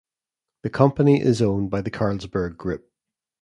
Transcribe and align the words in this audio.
The 0.63 0.71
company 0.71 1.21
is 1.21 1.43
owned 1.43 1.69
by 1.69 1.81
the 1.81 1.91
Carlsberg 1.91 2.57
Group. 2.57 2.89